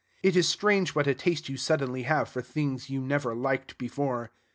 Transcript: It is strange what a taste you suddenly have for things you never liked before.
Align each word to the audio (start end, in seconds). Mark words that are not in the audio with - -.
It 0.23 0.35
is 0.35 0.47
strange 0.49 0.95
what 0.95 1.05
a 1.05 1.13
taste 1.13 1.47
you 1.47 1.57
suddenly 1.57 2.01
have 2.09 2.27
for 2.27 2.41
things 2.41 2.89
you 2.89 3.01
never 3.01 3.35
liked 3.35 3.77
before. 3.77 4.31